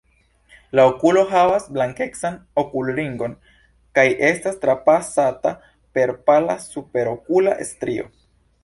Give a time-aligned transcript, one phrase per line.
[0.77, 3.37] La okulo havas blankecan okulringon
[3.99, 5.53] kaj estas trapasata
[5.99, 8.13] per pala superokula strio.